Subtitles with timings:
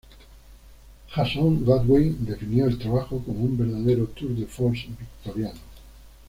[1.13, 5.59] Jason Goodwin definió el trabajo como un verdadero tour de force victoriano.